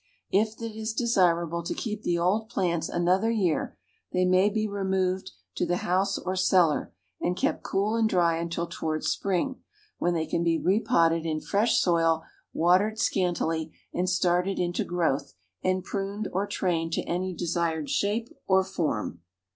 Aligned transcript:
If 0.31 0.59
it 0.59 0.75
is 0.75 0.93
desirable 0.95 1.61
to 1.61 1.75
keep 1.75 2.01
the 2.01 2.17
old 2.17 2.49
plants 2.49 2.89
another 2.89 3.29
year 3.29 3.77
they 4.11 4.25
may 4.25 4.49
be 4.49 4.67
removed 4.67 5.29
to 5.57 5.63
the 5.67 5.77
house 5.85 6.17
or 6.17 6.35
cellar, 6.35 6.91
and 7.19 7.37
kept 7.37 7.61
cool 7.61 7.93
and 7.95 8.09
dry 8.09 8.37
until 8.39 8.65
toward 8.65 9.03
spring, 9.03 9.61
when 9.99 10.15
they 10.15 10.25
can 10.25 10.43
be 10.43 10.57
repotted 10.57 11.23
in 11.27 11.39
fresh 11.39 11.77
soil, 11.77 12.23
watered 12.51 12.97
scantily, 12.97 13.73
and 13.93 14.09
started 14.09 14.57
into 14.57 14.83
growth 14.83 15.35
and 15.63 15.83
pruned 15.83 16.27
or 16.33 16.47
trained 16.47 16.93
to 16.93 17.03
any 17.03 17.31
desired 17.31 17.87
shape 17.87 18.35
or 18.47 18.63
form. 18.63 19.21